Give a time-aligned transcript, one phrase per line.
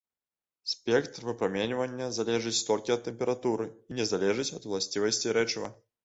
[0.69, 5.69] Спектр выпраменьвання залежыць толькі ад тэмпературы і не залежыць ад уласцівасцей рэчыва.